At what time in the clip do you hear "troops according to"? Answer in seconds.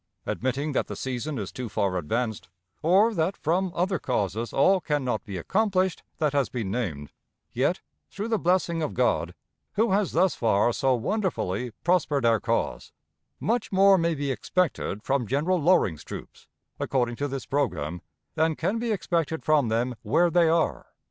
16.03-17.27